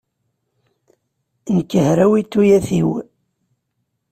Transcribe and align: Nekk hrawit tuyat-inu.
Nekk 1.55 1.71
hrawit 1.87 2.27
tuyat-inu. 2.31 2.91